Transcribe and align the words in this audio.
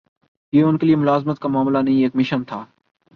یہ 0.53 0.63
ان 0.63 0.77
کے 0.77 0.85
لیے 0.85 0.95
ملازمت 0.95 1.39
کا 1.39 1.49
معاملہ 1.49 1.77
نہیں، 1.77 2.03
ایک 2.03 2.15
مشن 2.15 2.43
تھا۔ 2.43 2.65